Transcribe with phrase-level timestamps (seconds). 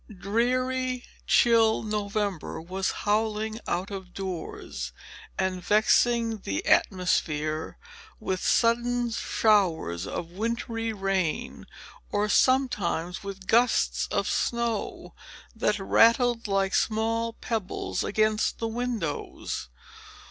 [0.19, 4.93] Dreary, chill November was howling, out of doors,
[5.37, 7.77] and vexing the atmosphere
[8.19, 11.67] with sudden showers of wintry rain,
[12.11, 15.13] or sometimes with gusts of snow,
[15.55, 19.69] that rattled like small pebbles against the windows.